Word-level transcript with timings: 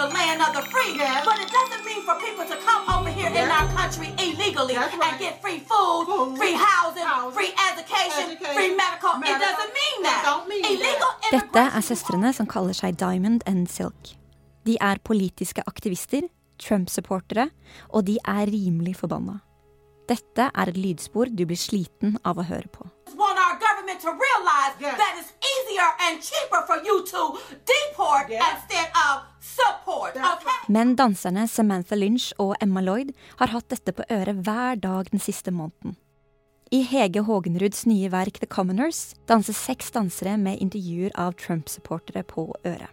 the 0.00 0.08
land 0.16 0.40
of 0.40 0.50
the 0.56 0.64
free. 0.72 0.92
Yes. 0.96 1.24
But 1.28 1.38
it 1.44 1.50
doesn't 1.52 1.84
mean 1.84 2.02
for 2.08 2.16
people 2.26 2.44
to 2.52 2.56
come 2.64 2.82
over 2.88 3.10
here 3.12 3.28
in 3.28 3.48
our 3.56 3.68
country 3.76 4.08
illegally 4.16 4.76
right. 4.76 4.88
and 4.88 5.18
get 5.20 5.42
free 5.44 5.60
food, 5.70 6.04
Food, 6.08 6.38
free 6.40 6.56
housing, 6.56 7.04
housing, 7.04 7.36
free 7.36 7.52
education, 7.68 8.32
education, 8.32 8.56
free 8.56 8.72
medical. 8.74 9.12
It 9.20 9.38
doesn't 9.46 9.72
mean 9.80 9.98
that. 10.08 10.20
don't 10.24 10.48
mean 10.48 10.62
that. 10.62 10.72
Illegal 10.72 11.10
Dette 11.30 11.64
er 11.76 11.84
søstrene 11.84 12.32
som 12.32 12.48
kaller 12.48 12.76
seg 12.76 12.96
Diamond 12.96 13.44
and 13.46 13.68
Silk. 13.68 14.14
De 14.64 14.76
er 14.80 15.02
politiske 15.04 15.62
aktivister, 15.66 16.28
Trump-supportere, 16.60 17.50
og 17.88 18.06
de 18.08 18.18
er 18.24 18.48
rimelig 18.52 18.96
forbanna. 19.00 19.40
Dette 20.08 20.50
er 20.50 20.72
et 20.72 20.80
lydspor 20.80 21.30
du 21.32 21.44
blir 21.46 21.60
sliten 21.60 22.18
av 22.24 22.40
å 22.40 22.48
høre 22.48 22.68
på. 22.72 22.88
To 24.02 24.10
realize 24.26 24.74
Yes. 24.80 24.96
that 25.02 25.12
it's 25.20 25.32
easier 25.52 25.88
and 26.04 26.22
cheaper 26.28 26.60
for 26.66 26.78
you 26.86 26.96
to 27.06 27.22
deport 27.72 28.28
Yes. 28.30 28.42
instead 28.54 28.88
of 29.06 29.22
support. 29.40 30.16
Okay? 30.16 30.58
Men 30.68 30.96
danserne 30.96 31.48
Samantha 31.48 31.94
Lynch 31.94 32.32
og 32.38 32.54
Emma 32.60 32.80
Lloyd 32.80 33.12
har 33.38 33.46
hatt 33.46 33.68
dette 33.68 33.92
på 33.92 34.02
øret 34.10 34.44
hver 34.44 34.74
dag 34.80 35.10
den 35.10 35.18
siste 35.20 35.50
måneden. 35.50 35.96
I 36.72 36.82
Hege 36.86 37.22
Hågenruds 37.26 37.86
nye 37.86 38.08
verk 38.12 38.38
The 38.38 38.46
Commoners 38.46 39.14
danser 39.28 39.52
seks 39.52 39.90
dansere 39.90 40.36
med 40.38 40.60
intervjuer 40.62 41.10
av 41.18 41.32
Trump-supportere 41.34 42.22
på 42.22 42.54
øret. 42.64 42.88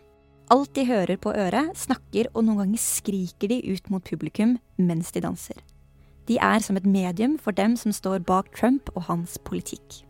Alt 0.49 0.73
de 0.73 0.85
hører 0.85 1.17
på 1.17 1.29
øret, 1.35 1.75
snakker 1.77 2.25
og 2.33 2.43
noen 2.47 2.57
ganger 2.63 2.79
skriker 2.81 3.47
de 3.51 3.61
ut 3.73 3.89
mot 3.91 4.03
publikum 4.03 4.57
mens 4.79 5.11
de 5.11 5.21
danser. 5.21 5.59
De 6.27 6.37
er 6.41 6.59
som 6.59 6.75
et 6.77 6.85
medium 6.85 7.37
for 7.37 7.51
dem 7.51 7.75
som 7.75 7.91
står 7.91 8.19
bak 8.25 8.49
Trump 8.55 8.89
og 8.95 9.03
hans 9.03 9.37
politikk. 9.37 10.01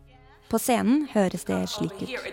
På 0.48 0.56
scenen 0.56 1.02
høres 1.12 1.44
det 1.44 1.58
slik 1.68 1.92
ut. 2.00 2.08
we 2.08 2.30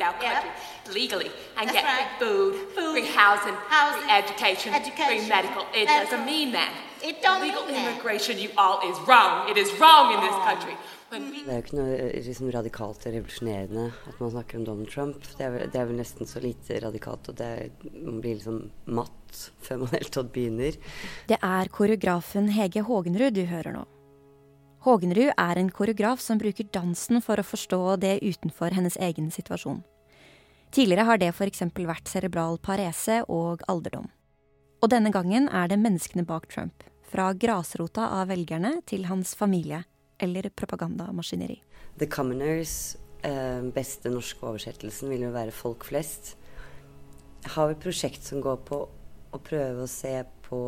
Det 11.16 11.44
er 11.46 11.60
jo 11.60 11.63
ikke 11.63 11.77
noe 11.77 11.96
eh, 11.96 12.24
liksom, 12.26 12.48
radikalt 12.55 13.05
og 13.05 13.13
revolusjonerende 13.13 13.85
at 14.10 14.22
man 14.24 14.32
snakker 14.34 14.60
om 14.60 14.66
Donald 14.68 14.90
Trump. 14.91 15.27
Det 15.38 15.46
er, 15.46 15.52
vel, 15.54 15.68
det 15.72 15.82
er 15.82 15.90
vel 15.91 16.00
nesten 16.00 16.29
så 16.29 16.41
lite 16.44 16.79
radikalt, 16.84 17.29
og 17.32 17.38
det 17.40 17.46
er, 17.46 17.91
man 18.00 18.22
blir 18.24 18.40
liksom 18.40 18.63
matt 18.88 19.44
før 19.63 19.84
man 19.84 19.94
helt 19.94 20.12
tatt 20.16 20.32
begynner. 20.35 20.79
Det 21.29 21.40
er 21.40 21.72
koreografen 21.76 22.50
Hege 22.55 22.84
Hågenrud 22.88 23.38
du 23.38 23.46
hører 23.52 23.77
nå. 23.77 23.85
Hågenrud 24.86 25.32
er 25.34 25.58
en 25.58 25.70
koreograf 25.74 26.22
som 26.22 26.38
bruker 26.38 26.68
dansen 26.70 27.18
for 27.26 27.41
å 27.41 27.46
forstå 27.46 27.96
det 28.04 28.20
utenfor 28.22 28.76
hennes 28.76 29.00
egen 29.02 29.32
situasjon. 29.34 29.80
Tidligere 30.76 31.08
har 31.08 31.18
det 31.18 31.32
f.eks. 31.32 31.64
vært 31.74 32.12
cerebral 32.12 32.60
parese 32.62 33.24
og 33.26 33.63
alderdom. 33.72 34.12
Og 34.86 34.91
denne 34.94 35.10
gangen 35.10 35.50
er 35.50 35.72
det 35.72 35.80
menneskene 35.82 36.28
bak 36.30 36.46
Trump. 36.54 36.86
Fra 37.10 37.32
grasrota 37.34 38.12
av 38.20 38.30
velgerne 38.30 38.76
til 38.86 39.08
hans 39.10 39.34
familie 39.34 39.82
eller 40.22 40.52
propagandamaskineri. 40.54 41.58
The 41.98 42.06
Commoners, 42.06 42.96
eh, 43.24 43.66
beste 43.74 44.13
norske 44.13 44.46
oversettelsen, 44.46 45.10
vil 45.10 45.26
jo 45.26 45.34
være 45.34 45.56
folk 45.56 45.90
flest. 45.90 46.36
Har 47.56 47.74
et 47.74 47.82
prosjekt 47.82 48.22
som 48.22 48.38
går 48.41 48.62
på 48.70 48.84
å 49.34 49.41
prøve 49.41 49.88
å 49.88 49.90
se 49.90 50.20
på 50.46 50.62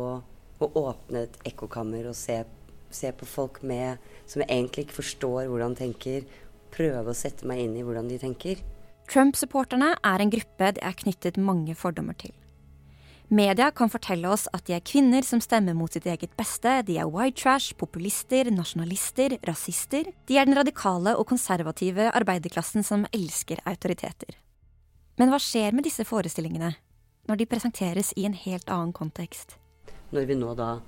Å 0.58 0.66
åpne 0.74 1.20
et 1.22 1.36
ekkokammer 1.46 2.08
og 2.10 2.16
se, 2.18 2.40
se 2.90 3.12
på 3.12 3.28
folk 3.28 3.62
med 3.62 4.02
som 4.26 4.42
jeg 4.42 4.50
egentlig 4.50 4.86
ikke 4.86 5.00
forstår 5.00 5.48
hvordan 5.50 5.76
tenker. 5.78 6.26
Prøve 6.74 7.12
å 7.12 7.16
sette 7.16 7.48
meg 7.48 7.62
inn 7.64 7.76
i 7.78 7.84
hvordan 7.86 8.10
de 8.10 8.18
tenker. 8.20 8.60
Trump-supporterne 9.08 9.94
er 10.04 10.20
en 10.20 10.32
gruppe 10.32 10.74
det 10.76 10.84
er 10.84 10.98
knyttet 10.98 11.40
mange 11.40 11.76
fordommer 11.78 12.16
til. 12.20 12.34
Media 13.28 13.68
kan 13.76 13.90
fortelle 13.92 14.28
oss 14.32 14.46
at 14.56 14.64
de 14.64 14.72
er 14.72 14.84
kvinner 14.84 15.24
som 15.24 15.40
stemmer 15.44 15.74
mot 15.76 15.92
sitt 15.92 16.06
eget 16.08 16.32
beste, 16.36 16.78
de 16.88 16.96
er 16.96 17.08
white 17.12 17.36
trash, 17.36 17.74
populister, 17.76 18.48
nasjonalister, 18.48 19.36
rasister. 19.44 20.08
De 20.24 20.38
er 20.40 20.48
den 20.48 20.56
radikale 20.56 21.12
og 21.12 21.28
konservative 21.28 22.08
arbeiderklassen 22.16 22.84
som 22.84 23.04
elsker 23.12 23.60
autoriteter. 23.68 24.38
Men 25.20 25.28
hva 25.32 25.40
skjer 25.42 25.76
med 25.76 25.84
disse 25.84 26.06
forestillingene 26.08 26.72
når 27.28 27.40
de 27.40 27.48
presenteres 27.50 28.14
i 28.16 28.24
en 28.24 28.36
helt 28.46 28.70
annen 28.72 28.94
kontekst? 28.96 29.58
Når 30.16 30.28
vi 30.30 30.38
nå 30.40 30.54
da 30.56 30.78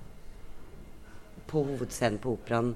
på 1.51 1.65
hovedscenen 1.67 2.21
på 2.23 2.37
operaen 2.37 2.73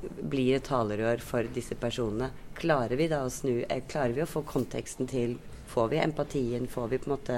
blir 0.00 0.56
et 0.56 0.64
talerør 0.64 1.20
for 1.24 1.48
disse 1.54 1.76
personene, 1.78 2.30
klarer 2.56 2.96
vi 2.96 3.08
da 3.10 3.22
å 3.24 3.32
snu 3.32 3.62
eh, 3.66 3.82
Klarer 3.88 4.14
vi 4.16 4.24
å 4.24 4.28
få 4.28 4.42
konteksten 4.48 5.08
til 5.10 5.36
Får 5.70 5.90
vi 5.92 6.00
empatien? 6.02 6.66
Får 6.66 6.88
vi 6.90 6.98
på 6.98 7.06
en 7.06 7.12
måte 7.14 7.36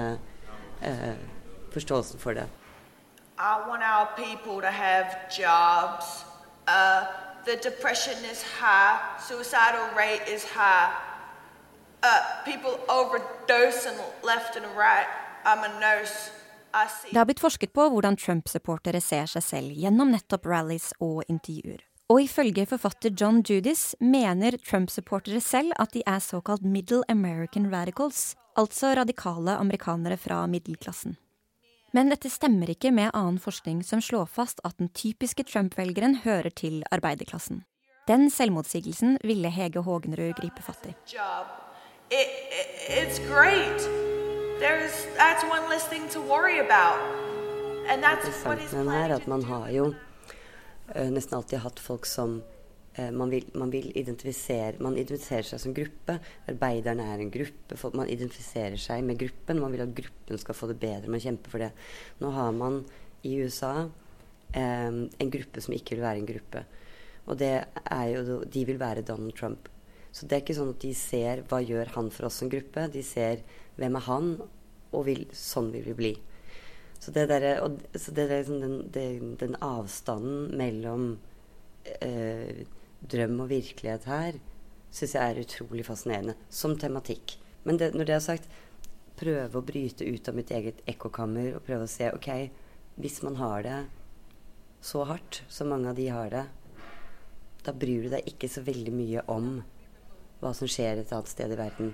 eh, 0.81 1.17
forståelsen 1.73 2.19
for 2.19 2.33
det? 2.33 2.47
I 3.37 3.67
want 3.67 3.83
our 3.83 4.07
people 4.15 4.61
to 4.61 4.71
have 4.71 5.05
jobs. 5.29 6.23
Uh, 6.67 7.05
the 7.45 7.57
depression 7.57 8.17
is 8.31 8.41
high, 8.41 8.97
suicidal 9.19 9.85
rate 9.95 10.23
is 10.27 10.43
high. 10.43 10.91
Uh, 12.01 12.21
people 12.43 12.79
overdosing 12.89 13.99
left 14.23 14.55
and 14.55 14.65
right. 14.75 15.05
I'm 15.45 15.63
a 15.63 15.79
nurse. 15.79 16.31
Det 17.11 17.17
har 17.17 17.25
blitt 17.29 17.41
forsket 17.43 17.73
på 17.73 17.85
hvordan 17.93 18.17
Trump-supportere 18.17 19.01
ser 19.01 19.27
seg 19.29 19.45
selv 19.45 19.73
gjennom 19.77 20.13
nettopp 20.13 20.47
rallies 20.49 20.91
og 21.03 21.21
intervjuer. 21.29 21.83
Og 22.11 22.23
ifølge 22.25 22.65
forfatter 22.67 23.13
John 23.17 23.41
Judis 23.45 23.93
mener 24.01 24.57
Trump-supportere 24.57 25.41
selv 25.41 25.73
at 25.79 25.93
de 25.93 26.03
er 26.05 26.19
såkalt 26.21 26.65
middle 26.65 27.03
American 27.09 27.69
radicals, 27.73 28.35
altså 28.57 28.93
radikale 28.97 29.57
amerikanere 29.57 30.17
fra 30.17 30.43
middelklassen. 30.47 31.17
Men 31.93 32.09
dette 32.09 32.29
stemmer 32.33 32.73
ikke 32.73 32.91
med 32.91 33.13
annen 33.13 33.37
forskning 33.41 33.83
som 33.85 34.01
slår 34.01 34.25
fast 34.25 34.61
at 34.65 34.77
den 34.81 34.89
typiske 34.89 35.45
Trump-velgeren 35.45 36.23
hører 36.25 36.49
til 36.49 36.81
arbeiderklassen. 36.91 37.63
Den 38.09 38.29
selvmotsigelsen 38.33 39.19
ville 39.23 39.53
Hege 39.53 39.85
Hågenrud 39.85 40.33
gripe 40.41 40.65
fatt 40.65 40.89
i. 40.89 40.95
It, 42.09 42.29
it. 42.89 44.02
There's 44.63 44.95
that's 45.19 45.43
one 45.43 45.67
less 45.67 45.83
thing 45.91 46.07
to 46.15 46.21
worry 46.21 46.59
about, 46.59 46.99
and 47.89 48.01
that's 48.01 48.45
what 48.47 48.59
he's 48.61 48.71
med 48.71 48.79
er 48.79 48.83
planning 48.87 49.15
at 49.15 49.25
man 49.27 49.41
har 49.43 49.65
jo 49.75 49.89
uh, 49.91 51.09
nesten 51.11 51.35
alltid 51.35 51.59
hatt 51.59 51.81
folk 51.83 52.07
som 52.07 52.37
uh, 52.99 53.11
man, 53.11 53.33
vil, 53.33 53.49
man 53.59 53.73
vil 53.73 53.89
identifisere 53.91 54.79
Man 54.79 54.95
identifiserer 54.95 55.49
seg 55.49 55.59
som 55.65 55.75
gruppe. 55.75 56.15
Arbeiderne 56.47 57.09
er 57.11 57.25
en 57.25 57.33
gruppe. 57.33 57.75
Folk, 57.75 57.97
man 57.99 58.07
identifiserer 58.07 58.79
seg 58.79 59.03
med 59.03 59.19
gruppen. 59.19 59.59
Man 59.59 59.75
vil 59.75 59.83
at 59.83 59.91
gruppen 59.99 60.39
skal 60.39 60.55
få 60.55 60.71
det 60.71 60.79
bedre. 60.79 61.11
Man 61.11 61.25
kjemper 61.25 61.57
for 61.57 61.65
det. 61.65 61.73
Nå 62.23 62.31
har 62.31 62.55
man 62.55 62.79
i 63.27 63.35
USA 63.43 63.73
um, 63.83 65.03
en 65.11 65.35
gruppe 65.35 65.67
som 65.67 65.75
ikke 65.75 65.97
vil 65.97 66.07
være 66.07 66.23
en 66.23 66.31
gruppe. 66.31 66.63
Og 67.27 67.35
det 67.43 67.53
er 67.83 68.07
jo 68.15 68.39
De 68.47 68.63
vil 68.71 68.79
være 68.79 69.03
Donald 69.11 69.35
Trump. 69.35 69.67
Så 70.13 70.27
det 70.29 70.37
er 70.37 70.43
ikke 70.43 70.55
sånn 70.59 70.75
at 70.75 70.83
de 70.83 70.93
ser 70.97 71.41
hva 71.49 71.59
gjør 71.63 71.95
han 71.95 72.11
for 72.13 72.29
oss 72.29 72.37
som 72.41 72.51
gruppe. 72.51 72.85
De 72.93 73.01
ser 73.05 73.41
hvem 73.79 73.97
er 73.97 74.05
han, 74.05 74.29
og 74.93 75.07
vil, 75.07 75.25
sånn 75.33 75.71
vil 75.73 75.87
vi 75.89 75.97
bli. 75.97 76.13
Så 77.01 77.11
det 77.15 77.25
der, 77.31 77.47
og, 77.65 77.81
så 77.97 78.13
det 78.15 78.27
der, 78.29 78.43
liksom 78.43 78.61
den, 78.61 78.75
den, 78.93 79.31
den 79.41 79.57
avstanden 79.65 80.53
mellom 80.59 81.07
eh, 81.97 82.61
drøm 83.11 83.41
og 83.43 83.49
virkelighet 83.51 84.05
her 84.07 84.37
syns 84.93 85.15
jeg 85.17 85.33
er 85.33 85.41
utrolig 85.41 85.83
fascinerende 85.87 86.37
som 86.53 86.77
tematikk. 86.79 87.35
Men 87.65 87.79
det, 87.81 87.91
når 87.97 88.07
det 88.07 88.15
er 88.15 88.23
sagt, 88.23 88.47
prøve 89.17 89.59
å 89.59 89.65
bryte 89.65 90.05
ut 90.05 90.29
av 90.29 90.37
mitt 90.37 90.53
eget 90.53 90.79
ekkokammer 90.89 91.57
og 91.57 91.65
prøve 91.65 91.87
å 91.87 91.91
se 91.91 92.11
ok, 92.13 92.29
hvis 93.01 93.21
man 93.25 93.39
har 93.41 93.65
det 93.65 93.79
så 94.83 95.03
hardt 95.09 95.41
som 95.51 95.71
mange 95.73 95.89
av 95.89 95.97
de 95.97 96.07
har 96.13 96.29
det, 96.33 96.45
da 97.63 97.73
bryr 97.73 98.05
du 98.05 98.13
deg 98.13 98.27
ikke 98.29 98.49
så 98.51 98.63
veldig 98.65 98.93
mye 98.93 99.23
om 99.31 99.55
hva 100.43 100.53
som 100.57 100.69
skjer 100.69 101.01
et 101.01 101.13
annet 101.15 101.31
sted 101.31 101.53
i 101.53 101.59
verden. 101.59 101.93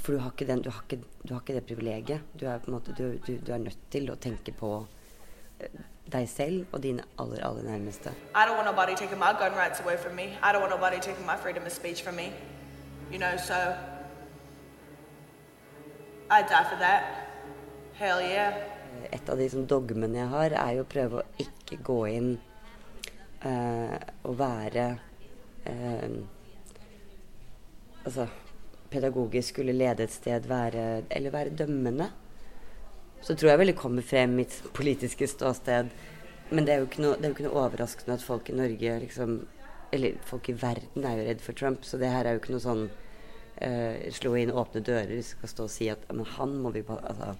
For 0.00 0.14
du 0.14 0.20
har 0.22 0.32
ikke, 0.32 0.46
den, 0.48 0.62
du 0.64 0.70
har 0.72 0.84
ikke, 0.86 1.02
du 1.22 1.34
har 1.34 1.42
ikke 1.42 1.56
det 1.58 1.64
privilegiet. 1.68 2.30
Du 2.40 2.46
er, 2.48 2.62
måte, 2.72 2.94
du, 2.96 3.18
du, 3.26 3.36
du 3.38 3.52
er 3.52 3.60
nødt 3.62 3.82
til 3.92 4.08
å 4.10 4.16
tenke 4.20 4.54
på 4.56 4.70
eh, 5.60 5.82
deg 6.12 6.28
selv 6.28 6.72
og 6.72 6.82
dine 6.84 7.04
aller, 7.20 7.42
aller 7.44 7.68
nærmeste. 7.68 8.12
You 13.12 13.18
know, 13.18 13.36
so 13.36 13.54
I 16.30 16.42
die 16.42 16.64
for 16.70 16.78
that. 16.80 17.02
Hell 17.94 18.20
yeah. 18.20 18.54
Et 19.12 19.28
av 19.28 19.38
de 19.38 19.48
som, 19.50 19.66
dogmene 19.68 20.18
jeg 20.18 20.30
har, 20.32 20.54
er 20.56 20.78
jo 20.78 20.84
å 20.84 20.88
prøve 20.88 21.20
å 21.20 21.44
ikke 21.44 21.78
gå 21.84 21.98
inn 22.10 22.30
uh, 23.44 23.96
og 24.24 24.38
være 24.38 24.86
eh, 25.68 26.16
Altså 28.04 28.28
pedagogisk 28.92 29.54
skulle 29.54 29.74
lede 29.74 30.04
et 30.04 30.12
sted 30.12 30.46
være 30.48 31.02
Eller 31.10 31.30
være 31.30 31.56
dømmende. 31.56 32.10
Så 33.20 33.34
tror 33.34 33.50
jeg 33.50 33.58
vel 33.58 33.72
det 33.72 33.80
kommer 33.80 34.02
frem 34.04 34.36
mitt 34.36 34.62
politiske 34.76 35.26
ståsted. 35.26 35.88
Men 36.50 36.66
det 36.66 36.74
er 36.74 36.82
jo 36.82 36.88
ikke 36.88 37.02
noe, 37.02 37.16
jo 37.22 37.32
ikke 37.32 37.46
noe 37.46 37.62
overraskende 37.64 38.18
at 38.18 38.24
folk 38.24 38.50
i 38.50 38.56
Norge 38.56 38.98
liksom 39.06 39.38
Eller 39.92 40.18
folk 40.26 40.48
i 40.48 40.56
verden 40.58 41.04
er 41.06 41.18
jo 41.18 41.26
redd 41.28 41.40
for 41.40 41.56
Trump, 41.56 41.84
så 41.84 41.98
det 41.98 42.10
her 42.10 42.26
er 42.26 42.34
jo 42.34 42.40
ikke 42.42 42.52
noe 42.52 42.64
sånn 42.64 42.88
uh, 43.62 44.10
slå 44.10 44.34
inn 44.40 44.50
åpne 44.50 44.82
dører. 44.82 45.20
Skal 45.22 45.48
stå 45.52 45.68
og 45.68 45.70
si 45.72 45.88
at 45.92 46.02
men 46.10 46.26
han 46.36 46.56
må 46.58 46.72
vi 46.74 46.82
altså, 46.88 47.36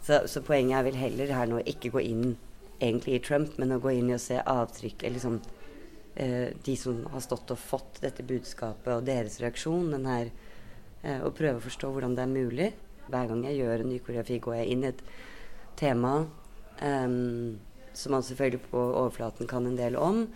Så, 0.00 0.20
så, 0.30 0.42
poenget 0.46 0.78
er 0.78 0.86
vel 0.86 1.00
heller 1.00 1.34
her 1.34 1.50
nå 1.50 1.58
ikke 1.66 1.90
gå 1.90 2.04
inn 2.06 2.36
egentlig 2.80 3.16
i 3.16 3.22
Trump, 3.26 3.56
men 3.58 3.74
å 3.74 3.80
gå 3.82 3.96
inn 3.98 4.12
i 4.12 4.14
å 4.14 4.22
se 4.22 4.38
avtrykk 4.38 5.02
eller 5.02 5.18
liksom 5.18 5.40
eh, 6.18 6.50
De 6.64 6.74
som 6.76 7.00
har 7.12 7.24
stått 7.24 7.54
og 7.54 7.60
fått 7.62 8.02
dette 8.04 8.26
budskapet, 8.26 8.90
og 8.96 9.06
deres 9.06 9.38
reaksjon. 9.42 9.90
Den 9.94 10.06
her, 10.10 10.30
eh, 11.02 11.22
og 11.22 11.36
prøve 11.38 11.60
å 11.60 11.66
forstå 11.66 11.92
hvordan 11.94 12.18
det 12.18 12.26
er 12.26 12.34
mulig. 12.34 12.68
Hver 13.08 13.30
gang 13.30 13.44
jeg 13.48 13.62
gjør 13.62 13.84
en 13.84 13.90
ny 13.92 13.98
koreografi, 14.04 14.38
går 14.44 14.60
jeg 14.60 14.70
inn 14.74 14.84
i 14.84 14.92
et 14.92 15.02
tema 15.78 16.14
eh, 16.82 17.08
som 17.98 18.14
man 18.14 18.24
selvfølgelig 18.26 18.70
på 18.70 18.78
overflaten 18.78 19.50
kan 19.50 19.66
en 19.66 19.78
del 19.78 19.98
om. 19.98 20.26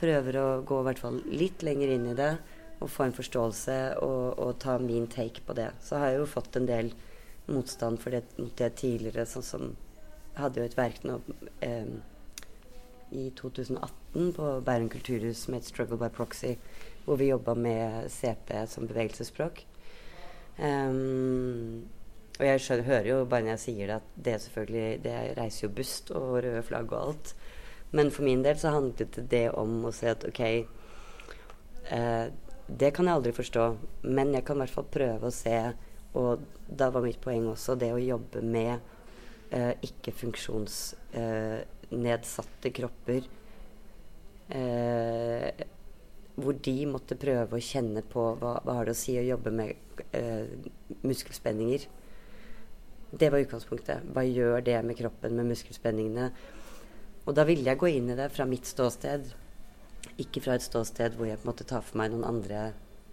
Prøver 0.00 0.38
å 0.40 0.48
gå 0.66 0.80
i 0.80 0.88
hvert 0.88 1.02
fall 1.02 1.22
litt 1.28 1.64
lenger 1.66 1.94
inn 1.94 2.10
i 2.12 2.18
det 2.18 2.34
og 2.82 2.90
få 2.90 3.06
en 3.06 3.14
forståelse 3.14 3.78
og, 4.02 4.38
og 4.42 4.56
ta 4.62 4.76
min 4.82 5.06
take 5.10 5.44
på 5.46 5.54
det. 5.54 5.70
Så 5.84 6.00
har 6.00 6.12
jeg 6.12 6.22
jo 6.22 6.30
fått 6.30 6.58
en 6.58 6.66
del 6.66 6.92
motstand 7.50 8.00
for 8.02 8.14
det, 8.14 8.24
det 8.58 8.72
tidligere, 8.80 9.26
sånn 9.28 9.46
som 9.46 9.68
hadde 10.38 10.62
jo 10.62 10.66
et 10.66 10.78
verk 10.78 11.02
nå 11.04 11.18
eh, 11.64 11.92
i 13.12 13.30
2018 13.36 14.32
på 14.36 14.48
Bærum 14.64 14.88
kulturhus 14.88 15.48
med 15.48 15.60
et 15.60 15.68
'Struggle 15.68 15.98
by 15.98 16.08
Proxy', 16.16 16.56
hvor 17.04 17.16
vi 17.16 17.28
jobba 17.28 17.54
med 17.54 18.08
CP 18.10 18.66
som 18.66 18.88
bevegelsesspråk. 18.88 19.66
Um, 20.58 21.84
og 22.40 22.46
jeg 22.46 22.60
skjønner, 22.60 22.84
hører 22.84 23.08
jo 23.08 23.24
bare 23.24 23.42
når 23.42 23.48
jeg 23.48 23.58
sier 23.58 23.86
det, 23.86 23.94
at 23.94 24.24
det 24.24 24.40
selvfølgelig 24.40 25.04
Det 25.04 25.38
reiser 25.38 25.68
jo 25.68 25.74
bust 25.74 26.10
og 26.10 26.44
røde 26.44 26.62
flagg 26.62 26.92
og 26.92 27.08
alt. 27.08 27.34
Men 27.90 28.10
for 28.10 28.22
min 28.22 28.44
del 28.44 28.58
så 28.58 28.70
handlet 28.70 29.30
det 29.30 29.50
om 29.50 29.84
å 29.84 29.92
si 29.92 30.06
at 30.06 30.24
OK 30.24 30.40
eh, 30.40 32.26
Det 32.68 32.94
kan 32.94 33.06
jeg 33.06 33.14
aldri 33.14 33.32
forstå, 33.32 33.76
men 34.02 34.34
jeg 34.34 34.44
kan 34.44 34.56
i 34.56 34.58
hvert 34.58 34.70
fall 34.70 34.84
prøve 34.84 35.26
å 35.26 35.30
se 35.30 35.72
og 36.14 36.42
da 36.68 36.90
var 36.92 37.04
mitt 37.04 37.20
poeng 37.24 37.46
også 37.52 37.76
det 37.80 37.92
å 37.94 38.00
jobbe 38.00 38.42
med 38.44 38.74
eh, 39.50 39.72
ikke-funksjons... 39.88 40.80
eh, 41.16 41.60
kropper. 42.74 43.28
Eh, 44.52 45.64
hvor 46.42 46.56
de 46.64 46.74
måtte 46.88 47.18
prøve 47.20 47.58
å 47.58 47.62
kjenne 47.62 48.02
på 48.08 48.24
hva, 48.40 48.56
hva 48.64 48.78
har 48.78 48.88
det 48.88 48.94
å 48.96 48.98
si 48.98 49.14
å 49.20 49.24
jobbe 49.24 49.52
med 49.52 50.00
eh, 50.16 50.48
muskelspenninger. 51.04 51.86
Det 53.12 53.28
var 53.28 53.44
utgangspunktet. 53.44 54.06
Hva 54.14 54.24
gjør 54.24 54.64
det 54.64 54.78
med 54.86 54.96
kroppen, 54.96 55.36
med 55.36 55.50
muskelspenningene? 55.52 56.30
Og 57.26 57.36
da 57.36 57.44
ville 57.46 57.68
jeg 57.68 57.78
gå 57.78 57.90
inn 57.92 58.08
i 58.10 58.16
det 58.18 58.30
fra 58.34 58.46
mitt 58.48 58.66
ståsted, 58.66 59.28
ikke 60.22 60.42
fra 60.42 60.56
et 60.56 60.64
ståsted 60.64 61.14
hvor 61.16 61.28
jeg 61.28 61.38
på 61.38 61.46
en 61.46 61.52
måte 61.52 61.68
tar 61.68 61.84
for 61.84 62.00
meg 62.00 62.10
noen 62.12 62.26
andre 62.26 62.64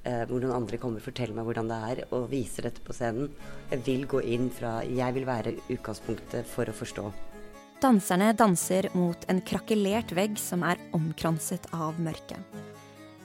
eh, 0.03 0.23
hvor 0.29 0.39
noen 0.41 0.55
andre 0.55 0.79
kommer 0.81 1.01
og 1.01 1.05
forteller 1.05 1.37
meg 1.37 1.49
hvordan 1.49 1.69
det 1.69 1.79
er, 1.91 2.03
og 2.15 2.29
viser 2.31 2.69
dette 2.69 2.83
på 2.85 2.95
scenen. 2.95 3.29
Jeg 3.69 3.83
vil 3.85 4.07
gå 4.09 4.23
inn 4.35 4.49
fra 4.53 4.79
Jeg 4.87 5.17
vil 5.17 5.27
være 5.29 5.57
utgangspunktet 5.67 6.47
for 6.49 6.69
å 6.69 6.79
forstå. 6.79 7.09
Danserne 7.79 8.33
danser 8.35 8.89
mot 8.91 9.21
en 9.31 9.37
krakelert 9.39 10.11
vegg 10.11 10.33
som 10.35 10.65
er 10.67 10.81
omkranset 10.91 11.69
av 11.71 11.95
mørke. 12.03 12.35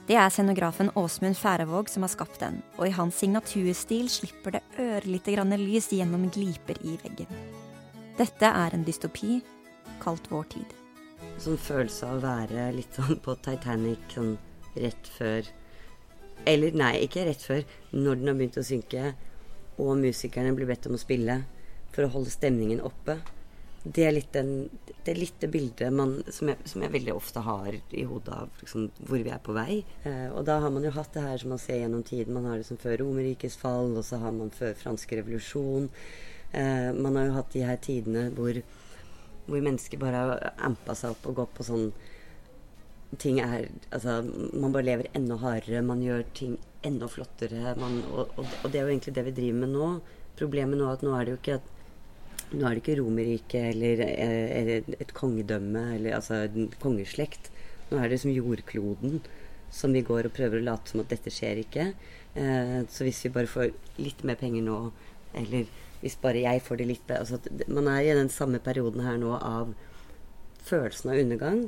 Det 0.07 0.15
er 0.15 0.29
scenografen 0.31 0.93
Åsmund 0.95 1.35
Færøvåg 1.35 1.89
som 1.91 2.05
har 2.05 2.13
skapt 2.13 2.39
den, 2.39 2.61
og 2.77 2.87
i 2.87 2.93
hans 2.95 3.19
signaturstil 3.19 4.07
slipper 4.13 4.55
det 4.55 4.63
ørlite 4.79 5.35
grann 5.35 5.51
lys 5.59 5.89
gjennom 5.91 6.29
gliper 6.31 6.79
i 6.87 6.95
veggen. 7.03 7.43
Dette 8.15 8.47
er 8.47 8.77
en 8.77 8.87
dystopi 8.87 9.41
kalt 9.99 10.31
Vår 10.31 10.47
tid. 10.55 10.71
Sånn 11.41 11.59
følelse 11.59 12.07
av 12.07 12.21
å 12.21 12.23
være 12.23 12.71
litt 12.77 12.95
sånn 12.95 13.19
på 13.25 13.35
Titanic 13.43 14.07
sånn 14.15 14.37
rett 14.79 15.13
før 15.17 15.51
eller 16.47 16.75
nei, 16.77 16.93
ikke 17.03 17.27
rett 17.27 17.43
før. 17.43 17.63
Når 17.91 18.21
den 18.21 18.29
har 18.29 18.39
begynt 18.39 18.59
å 18.61 18.63
synke, 18.63 19.15
og 19.81 19.97
musikerne 19.99 20.55
blir 20.55 20.69
bedt 20.69 20.87
om 20.87 20.95
å 20.95 21.01
spille 21.01 21.41
for 21.95 22.05
å 22.05 22.13
holde 22.15 22.31
stemningen 22.31 22.83
oppe. 22.85 23.17
Det 23.85 24.01
er 24.01 24.15
litt, 24.15 24.31
den, 24.33 24.69
det, 24.87 25.11
er 25.11 25.19
litt 25.19 25.35
det 25.43 25.51
bildet 25.53 25.93
man, 25.93 26.15
som, 26.33 26.49
jeg, 26.49 26.57
som, 26.65 26.81
jeg, 26.81 26.93
veldig 26.95 27.13
ofte 27.13 27.43
har 27.45 27.75
i 27.75 28.05
hodet 28.09 28.33
av 28.33 28.63
liksom, 28.63 28.87
hvor 29.05 29.21
vi 29.21 29.29
er 29.29 29.43
på 29.45 29.53
vei. 29.53 29.83
Eh, 30.09 30.31
og 30.31 30.47
da 30.47 30.57
har 30.63 30.73
man 30.73 30.87
jo 30.87 30.93
hatt 30.95 31.13
det 31.13 31.21
her 31.21 31.37
som 31.41 31.53
man 31.53 31.61
ser 31.61 31.83
gjennom 31.83 32.01
tiden. 32.07 32.33
Man 32.33 32.47
har 32.49 32.57
det 32.57 32.65
som 32.65 32.79
før 32.81 32.97
Romerrikets 33.03 33.59
fall, 33.61 33.93
og 33.93 34.07
så 34.07 34.17
har 34.23 34.33
man 34.33 34.49
før 34.55 34.73
franske 34.79 35.19
revolusjon. 35.21 35.85
Eh, 36.49 36.89
man 36.97 37.19
har 37.19 37.29
jo 37.29 37.37
hatt 37.37 37.53
de 37.53 37.63
her 37.67 37.77
tidene 37.85 38.31
hvor, 38.33 38.57
hvor 39.45 39.65
mennesker 39.69 40.01
bare 40.01 40.23
har 40.23 40.43
ampa 40.65 40.97
seg 40.97 41.13
opp 41.13 41.29
og 41.29 41.43
gått 41.43 41.55
på 41.59 41.69
sånn 41.69 41.89
ting 43.21 43.39
er 43.39 43.69
Altså, 43.93 44.17
man 44.53 44.73
bare 44.73 44.89
lever 44.89 45.13
enda 45.15 45.37
hardere, 45.39 45.85
man 45.85 46.01
gjør 46.03 46.25
ting 46.33 46.57
enda 46.85 47.07
flottere. 47.09 47.75
Man, 47.79 48.01
og, 48.11 48.33
og, 48.35 48.49
og, 48.63 48.71
det 48.71 48.81
er 48.81 48.87
jo 48.87 48.93
egentlig 48.95 49.15
det 49.15 49.25
vi 49.29 49.37
driver 49.39 49.61
med 49.61 49.73
nå. 49.77 49.89
Problemet 50.39 50.79
nå 50.79 50.89
er 50.89 50.97
at 50.97 51.05
nå 51.05 51.13
er 51.15 51.25
det 51.25 51.35
jo 51.35 51.39
ikke 51.41 51.59
at 51.61 51.71
nå 52.51 52.65
er 52.65 52.75
det 52.75 52.83
ikke 52.83 52.97
Romerriket 52.99 53.69
eller, 53.71 54.03
eh, 54.05 54.51
eller, 54.59 54.97
et 54.99 55.13
kongedømme 55.17 55.85
eller 55.95 56.17
altså 56.17 56.43
en 56.45 56.69
kongeslekt. 56.81 57.49
Nå 57.89 57.97
er 57.97 58.07
det 58.07 58.17
liksom 58.17 58.35
jordkloden 58.35 59.21
som 59.73 59.95
vi 59.95 60.03
går 60.05 60.29
og 60.29 60.35
prøver 60.35 60.61
å 60.61 60.67
late 60.67 60.91
som 60.91 61.01
at 61.03 61.11
dette 61.11 61.33
skjer 61.33 61.63
ikke. 61.63 61.87
Eh, 62.35 62.77
så 62.91 63.07
hvis 63.07 63.23
vi 63.25 63.33
bare 63.37 63.49
får 63.49 63.73
litt 64.01 64.21
mer 64.27 64.37
penger 64.39 64.65
nå, 64.65 64.79
eller 65.41 65.65
hvis 66.01 66.19
bare 66.21 66.43
jeg 66.45 66.61
får 66.61 66.79
det 66.79 66.85
litt 66.89 67.11
altså, 67.11 67.39
Man 67.67 67.87
er 67.89 68.03
i 68.03 68.13
den 68.15 68.29
samme 68.29 68.59
perioden 68.63 69.01
her 69.03 69.17
nå 69.17 69.33
av 69.39 69.73
følelsen 70.65 71.11
av 71.11 71.21
undergang 71.23 71.65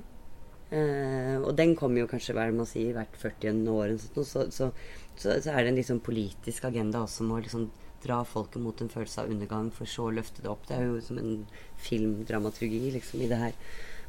Eh, 0.68 1.36
og 1.40 1.54
den 1.56 1.78
kommer 1.80 2.02
jo 2.02 2.10
kanskje 2.12 2.34
hver 2.36 2.52
man 2.56 2.68
sier, 2.68 2.92
hvert 2.98 3.16
40. 3.22 3.64
år. 3.72 3.94
Så, 4.02 4.24
så, 4.28 4.46
så, 4.52 4.72
så, 5.16 5.36
er 5.38 5.64
det 5.64 5.72
en 5.72 5.80
liksom 5.80 6.02
politisk 6.04 6.68
agenda 6.68 7.06
også 7.06 7.28
med 7.28 7.38
å 7.38 7.44
liksom 7.46 7.68
dra 8.04 8.22
folket 8.28 8.62
mot 8.62 8.82
en 8.82 8.92
følelse 8.92 9.24
av 9.24 9.32
undergang, 9.34 9.72
for 9.74 9.90
så 9.90 10.08
å 10.08 10.14
løfte 10.16 10.44
det 10.44 10.52
opp. 10.52 10.68
Det 10.68 10.78
er 10.78 10.86
jo 10.88 11.02
som 11.04 11.20
en 11.22 11.42
filmdramaturgi 11.82 12.92
liksom, 12.98 13.24
i 13.24 13.30
det 13.32 13.42
her. 13.42 13.58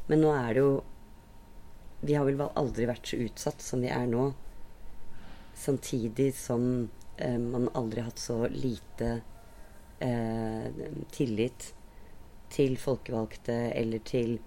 Men 0.09 0.23
nå 0.23 0.33
er 0.35 0.53
det 0.53 0.63
jo 0.63 0.79
Vi 1.99 2.13
har 2.15 2.23
vel 2.23 2.39
aldri 2.39 2.85
vært 2.87 3.09
så 3.11 3.17
utsatt 3.19 3.59
som 3.59 3.81
vi 3.83 3.89
er 3.91 4.05
nå. 4.07 4.29
Samtidig 5.59 6.29
som 6.39 6.61
eh, 7.17 7.35
man 7.35 7.67
aldri 7.75 7.99
har 7.99 8.07
hatt 8.07 8.21
så 8.23 8.45
lite 8.47 9.09
eh, 9.99 10.69
tillit 11.11 11.73
til 12.49 12.77
folkevalgte 12.79 13.57
eller 13.75 14.05
til 14.07 14.37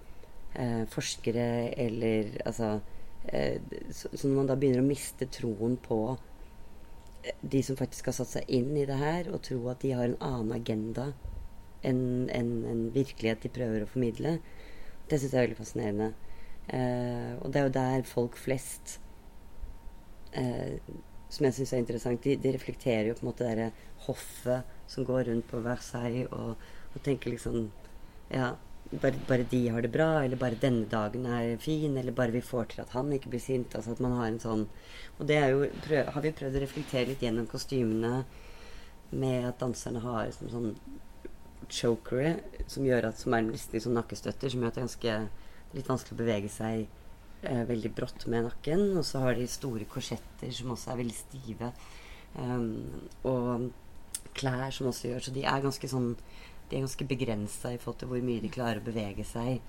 eh, 0.56 0.84
forskere 0.90 1.74
eller 1.84 2.38
altså 2.46 2.80
eh, 3.28 3.60
så, 3.90 4.08
så, 4.08 4.28
når 4.28 4.36
man 4.36 4.50
da 4.50 4.56
begynner 4.56 4.82
å 4.82 4.88
miste 4.88 5.28
troen 5.32 5.76
på 5.76 6.00
de 7.42 7.62
som 7.62 7.78
faktisk 7.78 8.10
har 8.10 8.16
satt 8.16 8.32
seg 8.32 8.50
inn 8.50 8.72
i 8.76 8.86
det 8.88 8.98
her, 8.98 9.30
og 9.32 9.44
tro 9.46 9.60
at 9.72 9.82
de 9.84 9.94
har 9.96 10.08
en 10.08 10.18
annen 10.24 10.56
agenda 10.56 11.12
enn 11.86 12.28
en, 12.30 12.50
en 12.70 12.82
virkelighet 12.94 13.42
de 13.42 13.50
prøver 13.52 13.84
å 13.84 13.90
formidle, 13.90 14.36
det 15.10 15.18
syns 15.18 15.32
jeg 15.32 15.38
er 15.38 15.46
veldig 15.48 15.58
fascinerende. 15.58 16.10
Eh, 16.72 17.32
og 17.42 17.50
det 17.50 17.60
er 17.60 17.66
jo 17.66 17.74
der 17.74 18.04
folk 18.06 18.36
flest 18.38 18.98
eh, 20.38 20.78
som 21.32 21.46
jeg 21.48 21.56
syns 21.56 21.72
er 21.72 21.80
interessant, 21.82 22.22
de, 22.22 22.36
de, 22.38 22.52
reflekterer 22.54 23.08
jo 23.08 23.16
på 23.18 23.24
en 23.24 23.30
måte 23.30 23.54
det 23.58 23.70
hoffet 24.06 24.76
som 24.90 25.06
går 25.08 25.26
rundt 25.30 25.48
på 25.50 25.62
Versailles 25.64 26.28
og, 26.30 26.60
og 26.92 27.06
tenker 27.06 27.32
liksom 27.32 27.70
Ja, 28.32 28.54
bare, 29.00 29.18
bare, 29.28 29.46
de 29.48 29.68
har 29.68 29.82
det 29.82 29.90
bra, 29.92 30.08
eller 30.22 30.40
bare 30.40 30.58
denne 30.60 30.86
dagen 30.90 31.26
er 31.26 31.56
fin, 31.62 31.96
eller 31.96 32.12
bare 32.12 32.34
vi 32.34 32.42
får 32.44 32.72
til 32.72 32.82
at 32.84 32.92
han 32.96 33.12
ikke 33.12 33.32
blir 33.32 33.42
sint. 33.42 33.74
Altså 33.76 33.94
at 33.94 34.02
man 34.04 34.16
har 34.18 34.28
en 34.28 34.40
sånn 34.42 34.66
Og 35.18 35.26
det 35.28 35.38
jo, 35.52 35.66
prøv, 35.86 36.10
har 36.14 36.24
vi 36.24 36.34
prøvd 36.36 36.58
å 36.58 36.64
reflektere 36.64 37.08
litt 37.12 37.22
gjennom 37.22 37.46
kostymene 37.50 38.24
med 39.12 39.46
at 39.48 39.60
danserne 39.60 40.00
har 40.02 40.30
som 40.34 40.50
sånn 40.50 40.70
chokere 41.72 42.36
som 42.66 42.84
gjør 42.84 43.10
at 43.10 43.20
som 43.20 43.34
er 43.36 43.44
nesten 43.46 43.76
litt 43.76 43.84
sånn 43.84 43.96
nakkestøtter, 43.96 44.50
som 44.52 44.62
gjør 44.62 44.72
at 44.72 44.78
det 44.78 44.82
er 44.82 44.88
ganske 44.88 45.76
litt 45.76 45.88
vanskelig 45.88 46.16
å 46.16 46.20
bevege 46.22 46.50
seg 46.52 46.86
eh, 47.42 47.62
veldig 47.68 47.92
brått 47.96 48.26
med 48.32 48.48
nakken. 48.48 48.88
Og 48.98 49.06
så 49.08 49.22
har 49.24 49.38
de 49.38 49.48
store 49.48 49.88
korsetter 49.88 50.52
som 50.52 50.74
også 50.74 50.92
er 50.92 51.00
veldig 51.04 51.18
stive. 51.18 51.72
Um, 52.36 53.08
og 53.28 53.70
klær 54.32 54.70
som 54.72 54.86
også 54.88 55.10
gjør 55.10 55.24
Så 55.26 55.32
de 55.34 55.42
er 55.44 55.60
ganske 55.60 55.88
sånn 55.90 56.14
de 56.72 56.78
er 56.78 56.86
ganske 56.86 57.04
begrensa 57.04 57.74
i 57.74 57.78
forhold 57.80 57.98
til 58.00 58.08
hvor 58.08 58.22
mye 58.24 58.40
de 58.40 58.50
klarer 58.52 58.80
å 58.80 58.86
bevege 58.86 59.24
seg. 59.28 59.60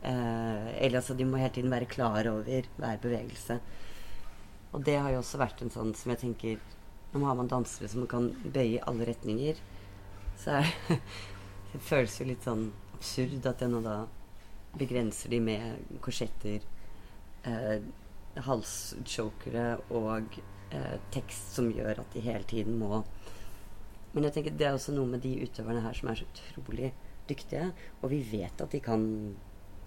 Eh, 0.00 0.68
eller 0.80 1.02
altså, 1.02 1.16
de 1.18 1.26
må 1.28 1.36
hele 1.36 1.52
tiden 1.52 1.72
være 1.74 1.90
klar 1.90 2.28
over 2.30 2.68
hver 2.78 3.00
bevegelse. 3.02 3.58
Og 4.72 4.84
det 4.84 4.96
har 4.96 5.12
jo 5.12 5.20
også 5.20 5.40
vært 5.42 5.60
en 5.64 5.72
sånn 5.72 5.94
som 5.96 6.12
jeg 6.12 6.22
tenker 6.24 6.58
Nå 7.08 7.22
har 7.24 7.36
man 7.38 7.48
dansere 7.48 7.88
som 7.88 8.02
man 8.02 8.10
kan 8.10 8.26
bøye 8.52 8.74
i 8.76 8.80
alle 8.84 9.06
retninger. 9.08 9.60
Så 10.36 10.58
er, 10.58 10.72
det 11.72 11.80
føles 11.80 12.18
jo 12.20 12.26
litt 12.28 12.44
sånn 12.44 12.66
absurd 12.92 13.48
at 13.48 13.64
jeg 13.64 13.72
nå 13.72 13.80
da 13.84 14.02
begrenser 14.76 15.32
de 15.32 15.38
med 15.40 15.94
korsetter, 16.04 16.66
eh, 17.48 17.86
halschokere 18.44 19.70
og 19.96 20.36
eh, 20.68 20.96
tekst 21.14 21.56
som 21.56 21.72
gjør 21.72 22.04
at 22.04 22.12
de 22.12 22.24
hele 22.28 22.44
tiden 22.48 22.76
må 22.80 23.00
men 24.14 24.24
jeg 24.26 24.36
tenker 24.36 24.56
det 24.56 24.66
er 24.68 24.76
også 24.76 24.94
noe 24.96 25.10
med 25.10 25.22
de 25.24 25.34
utøverne 25.44 25.82
her 25.84 25.96
som 25.96 26.10
er 26.10 26.20
så 26.20 26.28
utrolig 26.28 26.92
dyktige. 27.28 27.72
Og 28.02 28.12
vi 28.12 28.22
vet 28.32 28.62
at 28.64 28.72
de 28.72 28.80
kan 28.84 29.02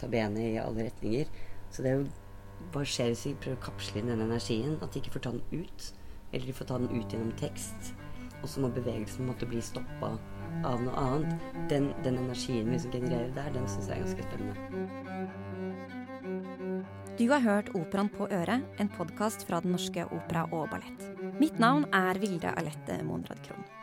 ta 0.01 0.09
benet 0.11 0.43
i 0.43 0.61
alle 0.61 0.87
retninger. 0.89 1.31
Så 1.71 1.83
det 1.83 1.91
er 1.91 2.01
jo 2.01 2.09
hva 2.71 2.83
skjer 2.85 3.09
hvis 3.11 3.25
vi 3.25 3.39
prøver 3.41 3.57
å 3.57 3.65
kapsle 3.65 4.01
inn 4.01 4.11
den 4.11 4.23
energien? 4.27 4.77
At 4.81 4.93
de 4.93 5.01
ikke 5.01 5.15
får 5.17 5.25
ta 5.25 5.33
den 5.33 5.63
ut. 5.63 5.87
Eller 6.31 6.45
de 6.47 6.55
får 6.55 6.69
ta 6.69 6.77
den 6.79 6.91
ut 6.93 7.09
gjennom 7.09 7.33
tekst. 7.41 7.93
og 8.41 8.49
så 8.49 8.57
må 8.57 8.71
bevegelsen 8.73 9.27
måtte 9.27 9.45
bli 9.45 9.59
stoppa 9.61 10.15
av 10.65 10.81
noe 10.81 10.97
annet. 10.97 11.43
Den, 11.69 11.91
den 12.01 12.17
energien 12.23 12.71
vi 12.73 12.79
som 12.81 12.89
genererer 12.93 13.29
der, 13.35 13.51
den 13.53 13.67
syns 13.69 13.91
jeg 13.91 13.99
er 13.99 14.05
ganske 14.07 14.25
spennende. 14.25 14.55
Du 17.19 17.27
har 17.29 17.43
hørt 17.45 17.69
Operaen 17.77 18.09
på 18.09 18.25
øret, 18.33 18.65
en 18.81 18.89
podkast 18.89 19.45
fra 19.45 19.59
Den 19.61 19.75
norske 19.75 20.07
opera 20.09 20.47
og 20.49 20.71
ballett. 20.73 21.05
Mitt 21.37 21.61
navn 21.61 21.85
er 21.93 22.17
Vilde 22.17 22.49
Alette 22.57 22.97
Monrad 23.05 23.45
Krohn. 23.45 23.80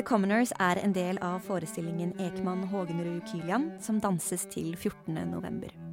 The 0.00 0.06
Commoners 0.06 0.52
er 0.56 0.78
en 0.80 0.94
del 0.96 1.18
av 1.20 1.42
forestillingen 1.44 2.14
Ekman 2.24 2.62
Hågenrud 2.70 3.20
Kylian, 3.28 3.66
som 3.84 4.00
danses 4.00 4.46
til 4.48 4.72
14. 4.72 5.12
november. 5.28 5.89